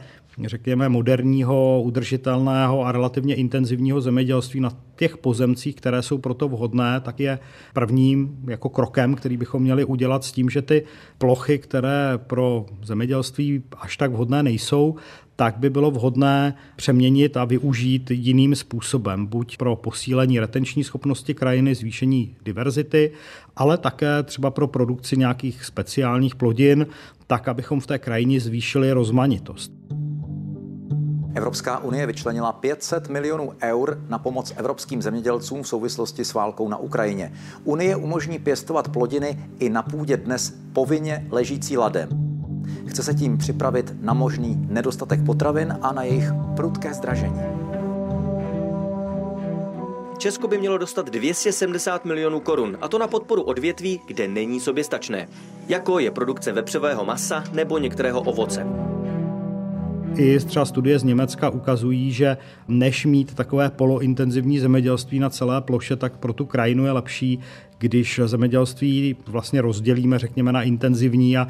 řekněme, 0.47 0.89
moderního, 0.89 1.81
udržitelného 1.81 2.85
a 2.85 2.91
relativně 2.91 3.35
intenzivního 3.35 4.01
zemědělství 4.01 4.59
na 4.59 4.71
těch 4.95 5.17
pozemcích, 5.17 5.75
které 5.75 6.01
jsou 6.01 6.17
proto 6.17 6.47
vhodné, 6.47 6.99
tak 6.99 7.19
je 7.19 7.39
prvním 7.73 8.39
jako 8.47 8.69
krokem, 8.69 9.15
který 9.15 9.37
bychom 9.37 9.61
měli 9.61 9.85
udělat 9.85 10.23
s 10.23 10.31
tím, 10.31 10.49
že 10.49 10.61
ty 10.61 10.83
plochy, 11.17 11.59
které 11.59 12.13
pro 12.17 12.65
zemědělství 12.83 13.63
až 13.77 13.97
tak 13.97 14.11
vhodné 14.11 14.43
nejsou, 14.43 14.95
tak 15.35 15.57
by 15.57 15.69
bylo 15.69 15.91
vhodné 15.91 16.53
přeměnit 16.75 17.37
a 17.37 17.45
využít 17.45 18.11
jiným 18.11 18.55
způsobem, 18.55 19.25
buď 19.25 19.57
pro 19.57 19.75
posílení 19.75 20.39
retenční 20.39 20.83
schopnosti 20.83 21.33
krajiny, 21.33 21.75
zvýšení 21.75 22.35
diverzity, 22.45 23.11
ale 23.55 23.77
také 23.77 24.23
třeba 24.23 24.51
pro 24.51 24.67
produkci 24.67 25.17
nějakých 25.17 25.65
speciálních 25.65 26.35
plodin, 26.35 26.87
tak 27.27 27.47
abychom 27.47 27.79
v 27.79 27.87
té 27.87 27.99
krajině 27.99 28.39
zvýšili 28.39 28.91
rozmanitost. 28.91 29.71
Evropská 31.39 31.79
unie 31.79 32.05
vyčlenila 32.05 32.51
500 32.51 33.09
milionů 33.09 33.53
eur 33.63 33.97
na 34.09 34.19
pomoc 34.19 34.53
evropským 34.57 35.01
zemědělcům 35.01 35.63
v 35.63 35.67
souvislosti 35.67 36.25
s 36.25 36.33
válkou 36.33 36.69
na 36.69 36.77
Ukrajině. 36.77 37.33
Unie 37.63 37.95
umožní 37.95 38.39
pěstovat 38.39 38.89
plodiny 38.89 39.49
i 39.59 39.69
na 39.69 39.81
půdě 39.81 40.17
dnes 40.17 40.53
povinně 40.73 41.27
ležící 41.31 41.77
ladem. 41.77 42.09
Chce 42.87 43.03
se 43.03 43.13
tím 43.13 43.37
připravit 43.37 43.93
na 44.01 44.13
možný 44.13 44.57
nedostatek 44.69 45.25
potravin 45.25 45.77
a 45.81 45.93
na 45.93 46.03
jejich 46.03 46.31
prudké 46.55 46.93
zdražení. 46.93 47.41
Česko 50.17 50.47
by 50.47 50.57
mělo 50.57 50.77
dostat 50.77 51.09
270 51.09 52.05
milionů 52.05 52.39
korun, 52.39 52.77
a 52.81 52.87
to 52.87 52.97
na 52.97 53.07
podporu 53.07 53.41
odvětví, 53.41 54.01
kde 54.07 54.27
není 54.27 54.59
soběstačné, 54.59 55.27
jako 55.67 55.99
je 55.99 56.11
produkce 56.11 56.51
vepřového 56.51 57.05
masa 57.05 57.43
nebo 57.53 57.77
některého 57.77 58.21
ovoce. 58.21 58.88
I 60.15 60.39
třeba 60.39 60.65
studie 60.65 60.99
z 60.99 61.03
Německa 61.03 61.49
ukazují, 61.49 62.11
že 62.11 62.37
než 62.67 63.05
mít 63.05 63.35
takové 63.35 63.69
polointenzivní 63.69 64.59
zemědělství 64.59 65.19
na 65.19 65.29
celé 65.29 65.61
ploše, 65.61 65.95
tak 65.95 66.17
pro 66.17 66.33
tu 66.33 66.45
krajinu 66.45 66.85
je 66.85 66.91
lepší, 66.91 67.39
když 67.77 68.21
zemědělství 68.25 69.15
vlastně 69.27 69.61
rozdělíme, 69.61 70.19
řekněme, 70.19 70.51
na 70.51 70.63
intenzivní 70.63 71.37
a, 71.37 71.47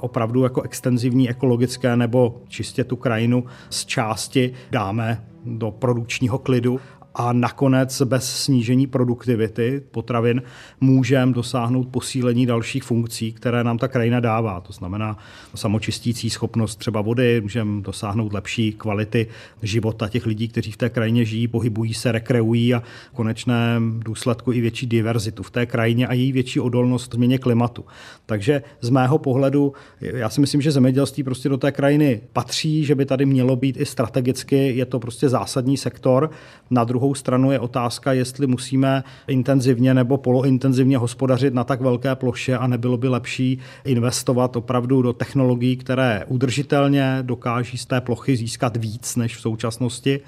opravdu 0.00 0.42
jako 0.42 0.62
extenzivní 0.62 1.30
ekologické 1.30 1.96
nebo 1.96 2.42
čistě 2.48 2.84
tu 2.84 2.96
krajinu 2.96 3.44
z 3.70 3.86
části 3.86 4.52
dáme 4.70 5.24
do 5.44 5.70
produkčního 5.70 6.38
klidu 6.38 6.80
a 7.14 7.32
nakonec 7.32 8.02
bez 8.02 8.42
snížení 8.42 8.86
produktivity 8.86 9.82
potravin 9.90 10.42
můžeme 10.80 11.32
dosáhnout 11.32 11.88
posílení 11.88 12.46
dalších 12.46 12.82
funkcí, 12.82 13.32
které 13.32 13.64
nám 13.64 13.78
ta 13.78 13.88
krajina 13.88 14.20
dává. 14.20 14.60
To 14.60 14.72
znamená 14.72 15.18
samočistící 15.54 16.30
schopnost 16.30 16.76
třeba 16.76 17.00
vody, 17.00 17.40
můžeme 17.40 17.82
dosáhnout 17.82 18.32
lepší 18.32 18.72
kvality 18.72 19.26
života 19.62 20.08
těch 20.08 20.26
lidí, 20.26 20.48
kteří 20.48 20.72
v 20.72 20.76
té 20.76 20.90
krajině 20.90 21.24
žijí, 21.24 21.48
pohybují 21.48 21.94
se, 21.94 22.12
rekreují 22.12 22.74
a 22.74 22.82
v 23.12 23.14
konečném 23.14 24.00
důsledku 24.04 24.52
i 24.52 24.60
větší 24.60 24.86
diverzitu 24.86 25.42
v 25.42 25.50
té 25.50 25.66
krajině 25.66 26.06
a 26.06 26.12
její 26.12 26.32
větší 26.32 26.60
odolnost 26.60 27.14
změně 27.14 27.38
klimatu. 27.38 27.84
Takže 28.26 28.62
z 28.80 28.90
mého 28.90 29.18
pohledu, 29.18 29.72
já 30.00 30.28
si 30.28 30.40
myslím, 30.40 30.60
že 30.60 30.72
zemědělství 30.72 31.22
prostě 31.22 31.48
do 31.48 31.56
té 31.56 31.72
krajiny 31.72 32.20
patří, 32.32 32.84
že 32.84 32.94
by 32.94 33.06
tady 33.06 33.26
mělo 33.26 33.56
být 33.56 33.76
i 33.76 33.86
strategicky, 33.86 34.76
je 34.76 34.86
to 34.86 35.00
prostě 35.00 35.28
zásadní 35.28 35.76
sektor. 35.76 36.30
Na 36.70 36.84
druhou 36.84 37.03
druhou 37.04 37.14
stranu 37.14 37.52
je 37.52 37.60
otázka, 37.60 38.12
jestli 38.12 38.46
musíme 38.46 39.04
intenzivně 39.28 39.94
nebo 39.94 40.16
polointenzivně 40.16 40.98
hospodařit 40.98 41.54
na 41.54 41.64
tak 41.64 41.80
velké 41.80 42.14
ploše 42.14 42.56
a 42.56 42.66
nebylo 42.66 42.96
by 42.96 43.08
lepší 43.08 43.58
investovat 43.84 44.56
opravdu 44.56 45.02
do 45.02 45.12
technologií, 45.12 45.76
které 45.76 46.24
udržitelně 46.28 47.18
dokáží 47.22 47.78
z 47.78 47.86
té 47.86 48.00
plochy 48.00 48.36
získat 48.36 48.76
víc 48.76 49.16
než 49.16 49.36
v 49.36 49.40
současnosti 49.40 50.20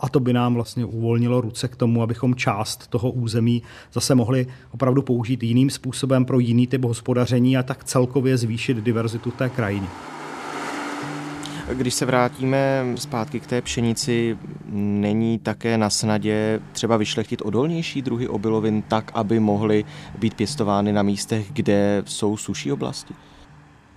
a 0.00 0.08
to 0.08 0.20
by 0.20 0.32
nám 0.32 0.54
vlastně 0.54 0.84
uvolnilo 0.84 1.40
ruce 1.40 1.68
k 1.68 1.76
tomu, 1.76 2.02
abychom 2.02 2.34
část 2.34 2.86
toho 2.86 3.10
území 3.10 3.62
zase 3.92 4.14
mohli 4.14 4.46
opravdu 4.70 5.02
použít 5.02 5.42
jiným 5.42 5.70
způsobem 5.70 6.24
pro 6.24 6.38
jiný 6.38 6.66
typ 6.66 6.84
hospodaření 6.84 7.56
a 7.56 7.62
tak 7.62 7.84
celkově 7.84 8.36
zvýšit 8.36 8.76
diverzitu 8.76 9.30
té 9.30 9.48
krajiny. 9.48 9.88
Když 11.74 11.94
se 11.94 12.06
vrátíme 12.06 12.84
zpátky 12.94 13.40
k 13.40 13.46
té 13.46 13.62
pšenici, 13.62 14.38
není 14.72 15.38
také 15.38 15.78
na 15.78 15.90
snadě 15.90 16.60
třeba 16.72 16.96
vyšlechtit 16.96 17.42
odolnější 17.42 18.02
druhy 18.02 18.28
obilovin 18.28 18.82
tak, 18.82 19.10
aby 19.14 19.40
mohly 19.40 19.84
být 20.18 20.34
pěstovány 20.34 20.92
na 20.92 21.02
místech, 21.02 21.52
kde 21.52 22.02
jsou 22.06 22.36
suší 22.36 22.72
oblasti? 22.72 23.14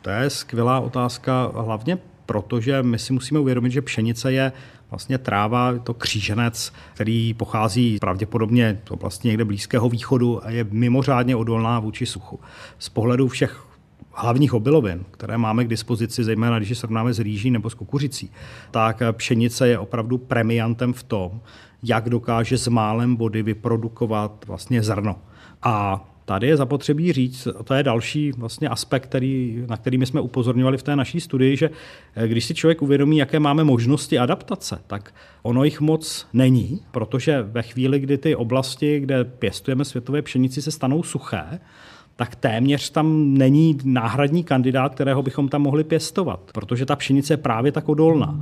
To 0.01 0.09
je 0.09 0.29
skvělá 0.29 0.79
otázka, 0.79 1.51
hlavně 1.55 1.97
protože 2.25 2.83
my 2.83 2.99
si 2.99 3.13
musíme 3.13 3.39
uvědomit, 3.39 3.71
že 3.71 3.81
pšenice 3.81 4.33
je 4.33 4.51
vlastně 4.89 5.17
tráva, 5.17 5.77
to 5.79 5.93
kříženec, 5.93 6.73
který 6.93 7.33
pochází 7.33 7.97
pravděpodobně 7.99 8.81
z 8.87 8.91
oblasti 8.91 9.27
někde 9.27 9.45
Blízkého 9.45 9.89
východu 9.89 10.45
a 10.45 10.49
je 10.49 10.65
mimořádně 10.71 11.35
odolná 11.35 11.79
vůči 11.79 12.05
suchu. 12.05 12.39
Z 12.79 12.89
pohledu 12.89 13.27
všech 13.27 13.74
hlavních 14.15 14.53
obilovin, 14.53 15.05
které 15.11 15.37
máme 15.37 15.65
k 15.65 15.67
dispozici, 15.67 16.23
zejména 16.23 16.57
když 16.57 16.69
je 16.69 16.75
srovnáme 16.75 17.13
s 17.13 17.19
rýží 17.19 17.51
nebo 17.51 17.69
s 17.69 17.73
kukuřicí, 17.73 18.31
tak 18.71 19.01
pšenice 19.11 19.67
je 19.67 19.79
opravdu 19.79 20.17
premiantem 20.17 20.93
v 20.93 21.03
tom, 21.03 21.41
jak 21.83 22.09
dokáže 22.09 22.57
s 22.57 22.67
málem 22.67 23.15
vody 23.15 23.43
vyprodukovat 23.43 24.45
vlastně 24.47 24.83
zrno. 24.83 25.15
A 25.61 26.05
Tady 26.25 26.47
je 26.47 26.57
zapotřebí 26.57 27.13
říct, 27.13 27.47
to 27.63 27.73
je 27.73 27.83
další 27.83 28.31
vlastně 28.31 28.69
aspekt, 28.69 29.03
který, 29.03 29.63
na 29.67 29.77
který 29.77 29.97
my 29.97 30.05
jsme 30.05 30.21
upozorňovali 30.21 30.77
v 30.77 30.83
té 30.83 30.95
naší 30.95 31.21
studii, 31.21 31.57
že 31.57 31.69
eh, 32.15 32.27
když 32.27 32.45
si 32.45 32.53
člověk 32.53 32.81
uvědomí, 32.81 33.17
jaké 33.17 33.39
máme 33.39 33.63
možnosti 33.63 34.19
adaptace, 34.19 34.81
tak 34.87 35.13
ono 35.41 35.63
jich 35.63 35.81
moc 35.81 36.27
není, 36.33 36.81
protože 36.91 37.41
ve 37.41 37.61
chvíli, 37.61 37.99
kdy 37.99 38.17
ty 38.17 38.35
oblasti, 38.35 38.99
kde 38.99 39.23
pěstujeme 39.23 39.85
světové 39.85 40.21
pšenici, 40.21 40.61
se 40.61 40.71
stanou 40.71 41.03
suché, 41.03 41.59
tak 42.15 42.35
téměř 42.35 42.89
tam 42.89 43.33
není 43.33 43.77
náhradní 43.83 44.43
kandidát, 44.43 44.95
kterého 44.95 45.23
bychom 45.23 45.49
tam 45.49 45.61
mohli 45.61 45.83
pěstovat, 45.83 46.39
protože 46.53 46.85
ta 46.85 46.95
pšenice 46.95 47.33
je 47.33 47.37
právě 47.37 47.71
tak 47.71 47.89
odolná. 47.89 48.39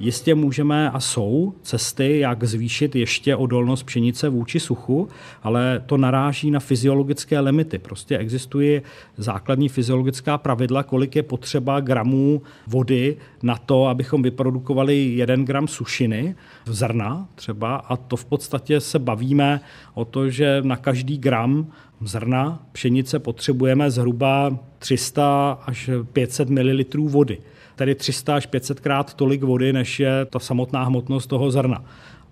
Jistě 0.00 0.34
můžeme 0.34 0.90
a 0.90 1.00
jsou 1.00 1.54
cesty, 1.62 2.18
jak 2.18 2.44
zvýšit 2.44 2.96
ještě 2.96 3.36
odolnost 3.36 3.82
pšenice 3.82 4.28
vůči 4.28 4.60
suchu, 4.60 5.08
ale 5.42 5.82
to 5.86 5.96
naráží 5.96 6.50
na 6.50 6.60
fyziologické 6.60 7.40
limity. 7.40 7.78
Prostě 7.78 8.18
existují 8.18 8.82
základní 9.16 9.68
fyziologická 9.68 10.38
pravidla, 10.38 10.82
kolik 10.82 11.16
je 11.16 11.22
potřeba 11.22 11.80
gramů 11.80 12.42
vody 12.66 13.16
na 13.42 13.56
to, 13.56 13.86
abychom 13.86 14.22
vyprodukovali 14.22 14.96
jeden 14.96 15.44
gram 15.44 15.68
sušiny, 15.68 16.34
zrna 16.66 17.28
třeba, 17.34 17.76
a 17.76 17.96
to 17.96 18.16
v 18.16 18.24
podstatě 18.24 18.80
se 18.80 18.98
bavíme 18.98 19.60
o 19.94 20.04
to, 20.04 20.30
že 20.30 20.62
na 20.64 20.76
každý 20.76 21.18
gram 21.18 21.66
zrna 22.04 22.62
pšenice 22.72 23.18
potřebujeme 23.18 23.90
zhruba 23.90 24.58
300 24.78 25.58
až 25.66 25.90
500 26.12 26.50
ml 26.50 26.84
vody 27.08 27.38
tedy 27.80 27.94
300 27.94 28.34
až 28.34 28.46
500 28.46 28.80
krát 28.80 29.14
tolik 29.14 29.42
vody, 29.42 29.72
než 29.72 30.00
je 30.00 30.24
ta 30.30 30.38
samotná 30.38 30.84
hmotnost 30.84 31.26
toho 31.26 31.50
zrna. 31.50 31.84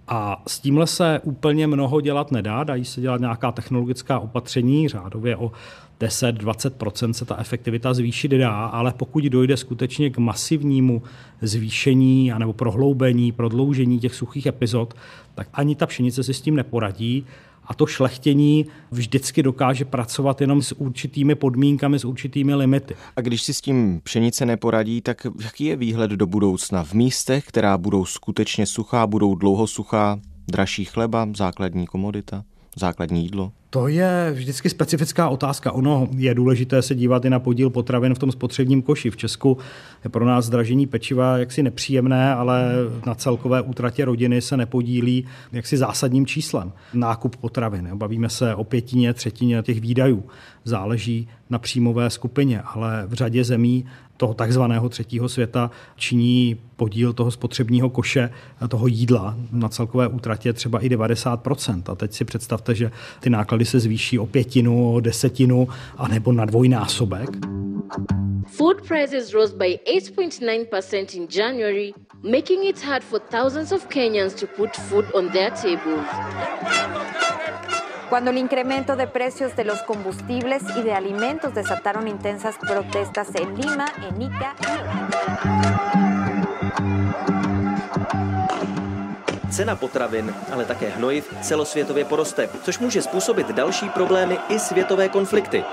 A 0.08 0.42
s 0.46 0.60
tímhle 0.60 0.86
se 0.86 1.20
úplně 1.24 1.66
mnoho 1.66 2.00
dělat 2.00 2.32
nedá, 2.32 2.64
dají 2.64 2.84
se 2.84 3.00
dělat 3.00 3.20
nějaká 3.20 3.52
technologická 3.52 4.18
opatření, 4.18 4.88
řádově 4.88 5.36
o 5.36 5.52
10-20% 6.00 7.10
se 7.10 7.24
ta 7.24 7.36
efektivita 7.36 7.94
zvýšit 7.94 8.30
dá, 8.30 8.66
ale 8.66 8.92
pokud 8.96 9.24
dojde 9.24 9.56
skutečně 9.56 10.10
k 10.10 10.18
masivnímu 10.18 11.02
zvýšení 11.42 12.32
anebo 12.32 12.52
prohloubení, 12.52 13.32
prodloužení 13.32 13.98
těch 14.00 14.14
suchých 14.14 14.46
epizod, 14.46 14.94
tak 15.34 15.48
ani 15.52 15.74
ta 15.74 15.86
pšenice 15.86 16.22
si 16.22 16.34
s 16.34 16.40
tím 16.40 16.56
neporadí 16.56 17.26
a 17.68 17.74
to 17.74 17.86
šlechtění 17.86 18.66
vždycky 18.90 19.42
dokáže 19.42 19.84
pracovat 19.84 20.40
jenom 20.40 20.62
s 20.62 20.72
určitými 20.72 21.34
podmínkami, 21.34 21.98
s 21.98 22.04
určitými 22.04 22.54
limity. 22.54 22.94
A 23.16 23.20
když 23.20 23.42
si 23.42 23.54
s 23.54 23.60
tím 23.60 24.00
pšenice 24.04 24.46
neporadí, 24.46 25.00
tak 25.00 25.26
jaký 25.44 25.64
je 25.64 25.76
výhled 25.76 26.10
do 26.10 26.26
budoucna? 26.26 26.84
V 26.84 26.92
místech, 26.92 27.44
která 27.44 27.78
budou 27.78 28.04
skutečně 28.04 28.66
suchá, 28.66 29.06
budou 29.06 29.34
dlouho 29.34 29.66
suchá, 29.66 30.20
dražší 30.48 30.84
chleba, 30.84 31.28
základní 31.36 31.86
komodita, 31.86 32.44
základní 32.76 33.22
jídlo? 33.22 33.52
To 33.70 33.88
je 33.88 34.30
vždycky 34.34 34.70
specifická 34.70 35.28
otázka. 35.28 35.72
Ono 35.72 36.08
je 36.16 36.34
důležité 36.34 36.82
se 36.82 36.94
dívat 36.94 37.24
i 37.24 37.30
na 37.30 37.38
podíl 37.38 37.70
potravin 37.70 38.14
v 38.14 38.18
tom 38.18 38.32
spotřebním 38.32 38.82
koši. 38.82 39.10
V 39.10 39.16
Česku 39.16 39.58
je 40.04 40.10
pro 40.10 40.24
nás 40.24 40.44
zdražení 40.44 40.86
pečiva 40.86 41.38
jaksi 41.38 41.62
nepříjemné, 41.62 42.34
ale 42.34 42.72
na 43.06 43.14
celkové 43.14 43.62
útratě 43.62 44.04
rodiny 44.04 44.40
se 44.40 44.56
nepodílí 44.56 45.24
jaksi 45.52 45.76
zásadním 45.76 46.26
číslem. 46.26 46.72
Nákup 46.94 47.36
potravin. 47.36 47.90
Bavíme 47.94 48.28
se 48.28 48.54
o 48.54 48.64
pětině, 48.64 49.14
třetině 49.14 49.62
těch 49.62 49.80
výdajů. 49.80 50.24
Záleží 50.64 51.28
na 51.50 51.58
příjmové 51.58 52.10
skupině, 52.10 52.60
ale 52.60 53.04
v 53.06 53.12
řadě 53.12 53.44
zemí 53.44 53.84
toho 54.18 54.34
takzvaného 54.34 54.88
třetího 54.88 55.28
světa 55.28 55.70
činí 55.96 56.56
podíl 56.76 57.12
toho 57.12 57.30
spotřebního 57.30 57.90
koše, 57.90 58.30
toho 58.68 58.86
jídla 58.86 59.36
na 59.52 59.68
celkové 59.68 60.08
útratě 60.08 60.52
třeba 60.52 60.80
i 60.80 60.88
90%. 60.88 61.82
A 61.92 61.94
teď 61.94 62.12
si 62.12 62.24
představte, 62.24 62.74
že 62.74 62.90
ty 63.20 63.30
náklady 63.30 63.57
se 63.64 63.80
zvýší 63.80 64.18
o 64.18 64.26
pětinu, 64.26 64.94
o 64.94 65.00
desetinu 65.00 65.68
a 65.96 66.08
nebo 66.08 66.32
na 66.32 66.44
dvojnásobek. 66.44 67.28
Food 68.46 68.88
prices 68.88 69.32
rose 69.34 69.56
by 69.56 69.78
8.9% 69.86 71.16
in 71.16 71.28
January, 71.28 71.94
making 72.22 72.64
it 72.64 72.82
hard 72.82 73.04
for 73.04 73.20
thousands 73.20 73.72
of 73.72 73.86
Kenyans 73.88 74.34
to 74.34 74.46
put 74.46 74.76
food 74.76 75.04
on 75.14 75.28
their 75.30 75.50
tables. 75.50 76.06
Cuando 78.08 78.30
el 78.30 78.38
incremento 78.38 78.96
de 78.96 79.06
precios 79.06 79.54
de 79.54 79.64
los 79.64 79.82
combustibles 79.82 80.62
y 80.76 80.82
de 80.82 80.92
alimentos 80.92 81.54
desataron 81.54 82.08
intensas 82.08 82.56
protestas 82.56 83.28
en 83.34 83.54
Lima, 83.54 83.86
en 84.08 84.22
Ica 84.22 84.56
Cena 89.50 89.76
potravin, 89.76 90.34
ale 90.52 90.64
také 90.64 90.88
hnojiv 90.88 91.34
celosvětově 91.40 92.04
poroste, 92.04 92.48
což 92.62 92.78
může 92.78 93.02
způsobit 93.02 93.50
další 93.50 93.88
problémy 93.88 94.38
i 94.48 94.58
světové 94.58 95.08
konflikty. 95.08 95.64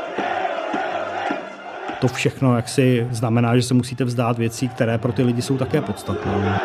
To 1.99 2.07
všechno 2.07 2.55
jak 2.55 2.69
si 2.69 3.07
znamená, 3.11 3.55
že 3.55 3.61
se 3.63 3.73
musíte 3.73 4.03
vzdát 4.03 4.37
věcí, 4.37 4.69
které 4.69 4.97
pro 4.97 5.11
ty 5.11 5.23
lidi 5.23 5.41
jsou 5.41 5.57
také 5.57 5.81
podstatné. 5.81 6.59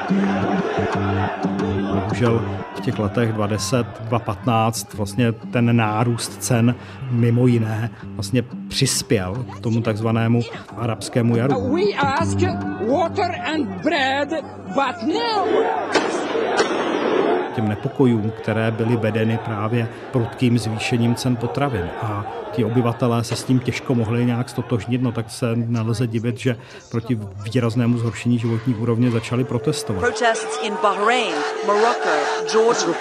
Bohužel 1.94 2.60
v 2.76 2.80
těch 2.80 2.98
letech 2.98 3.32
2010, 3.32 3.86
2015 4.00 4.94
vlastně 4.94 5.32
ten 5.32 5.76
nárůst 5.76 6.42
cen 6.42 6.74
mimo 7.10 7.46
jiné 7.46 7.90
vlastně 8.02 8.42
přispěl 8.68 9.44
k 9.56 9.60
tomu 9.60 9.80
takzvanému 9.80 10.40
arabskému 10.76 11.36
jaru. 11.36 11.74
We 11.74 11.82
ask 11.98 12.38
water 12.88 13.40
and 13.54 13.66
bread, 13.82 14.28
but 14.74 15.02
now 15.02 15.64
těm 17.50 17.68
nepokojům, 17.68 18.32
které 18.36 18.70
byly 18.70 18.96
vedeny 18.96 19.38
právě 19.44 19.88
prudkým 20.12 20.58
zvýšením 20.58 21.14
cen 21.14 21.36
potravin. 21.36 21.84
A 22.02 22.24
ti 22.52 22.64
obyvatelé 22.64 23.24
se 23.24 23.36
s 23.36 23.44
tím 23.44 23.58
těžko 23.58 23.94
mohli 23.94 24.24
nějak 24.24 24.48
stotožnit, 24.48 25.02
no 25.02 25.12
tak 25.12 25.30
se 25.30 25.46
nelze 25.56 26.06
divit, 26.06 26.38
že 26.38 26.56
proti 26.90 27.18
výraznému 27.44 27.98
zhoršení 27.98 28.38
životní 28.38 28.74
úrovně 28.74 29.10
začali 29.10 29.44
protestovat. 29.44 30.02
Protests 30.02 30.58
in 30.62 30.74
Bahrain, 30.82 31.34
Morocco, 31.66 32.10
Georgia. 32.52 32.94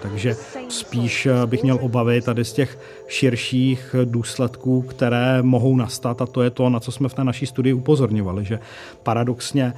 Takže 0.00 0.36
spíš 0.68 1.28
bych 1.46 1.62
měl 1.62 1.78
obavy 1.80 2.20
tady 2.20 2.44
z 2.44 2.52
těch 2.52 2.78
širších 3.08 3.94
důsledků, 4.04 4.82
které 4.82 5.42
mohou 5.42 5.76
nastat 5.76 6.22
a 6.22 6.26
to 6.26 6.42
je 6.42 6.50
to, 6.50 6.70
na 6.70 6.80
co 6.80 6.92
jsme 6.92 7.08
v 7.08 7.14
té 7.14 7.24
naší 7.24 7.46
studii 7.46 7.72
upozorňovali, 7.72 8.44
že 8.44 8.58
paradoxně, 9.02 9.72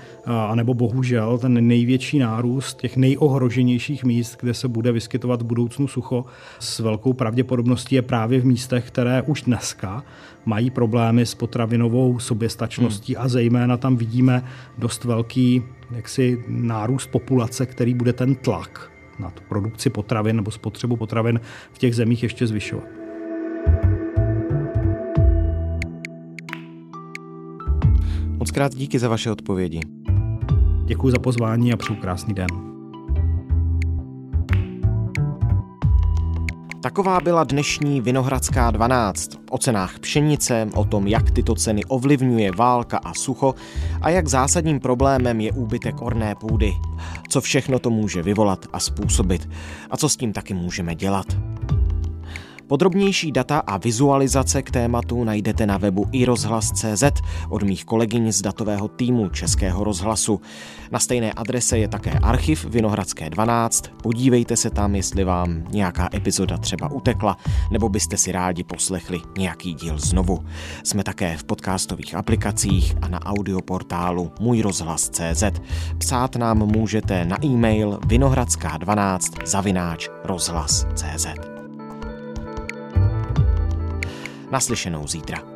anebo 0.49 0.75
bohužel, 0.75 1.39
ten 1.39 1.69
největší 1.87 2.19
nárůst 2.19 2.81
těch 2.81 2.97
nejohroženějších 2.97 4.05
míst, 4.05 4.37
kde 4.41 4.55
se 4.55 4.69
bude 4.69 4.93
vyskytovat 4.93 5.43
v 5.43 5.45
budoucnu 5.45 5.89
sucho, 5.89 6.25
s 6.59 6.79
velkou 6.79 7.13
pravděpodobností 7.13 7.95
je 7.95 8.03
právě 8.03 8.41
v 8.41 8.47
místech, 8.47 8.87
které 8.87 9.23
už 9.23 9.43
dneska 9.43 10.03
mají 10.45 10.71
problémy 10.71 11.27
s 11.27 11.35
potravinovou 11.35 12.19
soběstačností 12.19 13.15
hmm. 13.15 13.25
a 13.25 13.29
zejména 13.29 13.77
tam 13.77 13.97
vidíme 13.97 14.43
dost 14.79 15.05
velký 15.05 15.63
jaksi 15.91 16.45
nárůst 16.49 17.07
populace, 17.07 17.67
který 17.67 17.95
bude 17.95 18.13
ten 18.13 18.35
tlak 18.35 18.91
na 19.19 19.31
tu 19.31 19.43
produkci 19.49 19.91
potravin 19.91 20.37
nebo 20.37 20.51
spotřebu 20.51 20.97
potravin 20.97 21.41
v 21.73 21.79
těch 21.79 21.95
zemích 21.95 22.23
ještě 22.23 22.47
zvyšovat. 22.47 22.85
Moc 28.39 28.51
krát 28.51 28.75
díky 28.75 28.99
za 28.99 29.09
vaše 29.09 29.31
odpovědi. 29.31 29.81
Děkuji 30.87 31.11
za 31.11 31.19
pozvání 31.19 31.73
a 31.73 31.77
přeju 31.77 32.01
krásný 32.01 32.35
den. 32.35 32.47
Taková 36.83 37.21
byla 37.21 37.45
dnešní 37.45 38.01
Vinohradská 38.01 38.71
12. 38.71 39.31
O 39.51 39.59
cenách 39.59 39.99
pšenice, 39.99 40.69
o 40.75 40.85
tom, 40.85 41.07
jak 41.07 41.31
tyto 41.31 41.55
ceny 41.55 41.85
ovlivňuje 41.85 42.53
válka 42.53 42.99
a 42.99 43.15
sucho 43.15 43.55
a 44.03 44.11
jak 44.11 44.29
zásadním 44.29 44.81
problémem 44.81 45.41
je 45.41 45.53
úbytek 45.53 46.03
orné 46.03 46.35
půdy. 46.35 46.73
Co 47.29 47.41
všechno 47.41 47.79
to 47.79 47.91
může 47.91 48.23
vyvolat 48.23 48.67
a 48.73 48.81
způsobit 48.81 49.49
a 49.91 49.97
co 49.97 50.09
s 50.09 50.17
tím 50.17 50.33
taky 50.33 50.55
můžeme 50.55 50.95
dělat. 50.95 51.27
Podrobnější 52.69 53.33
data 53.33 53.59
a 53.59 53.77
vizualizace 53.77 54.63
k 54.63 54.71
tématu 54.71 55.25
najdete 55.25 55.67
na 55.67 55.79
webu 55.79 56.07
i 56.13 56.25
rozhlas.cz 56.25 57.05
od 57.49 57.63
mých 57.63 57.85
kolegyň 57.85 58.33
z 58.33 58.43
datového 58.43 58.89
týmu 58.89 59.29
Českého 59.29 59.85
rozhlasu. 59.85 60.41
Na 60.91 60.99
stejné 60.99 61.33
adrese 61.33 61.79
je 61.79 61.89
také 61.89 62.11
archiv 62.11 62.65
Vinohradské 62.65 63.31
12. 63.31 63.85
Podívejte 64.03 64.57
se 64.57 64.71
tam, 64.71 64.95
jestli 64.95 65.25
vám 65.25 65.65
nějaká 65.71 66.09
epizoda 66.15 66.59
třeba 66.59 66.91
utekla, 66.91 67.37
nebo 67.71 67.89
byste 67.89 68.17
si 68.17 68.33
rádi 68.33 68.65
poslechli 68.65 69.21
nějaký 69.39 69.75
díl 69.75 69.99
znovu. 69.99 70.45
Jsme 70.83 71.05
také 71.05 71.37
v 71.37 71.45
podcastových 71.45 72.15
aplikacích 72.15 72.95
a 73.03 73.09
na 73.09 73.27
audioportálu 73.27 74.33
Můj 74.41 74.63
rozhlas.cz. 74.63 75.45
Psát 75.99 76.37
nám 76.37 76.59
můžete 76.59 77.25
na 77.25 77.45
e-mail 77.45 77.99
vinohradská12 78.07 79.47
zavináč 79.47 80.09
rozhlas.cz. 80.25 81.56
Naslyšenou 84.51 85.07
zítra. 85.07 85.56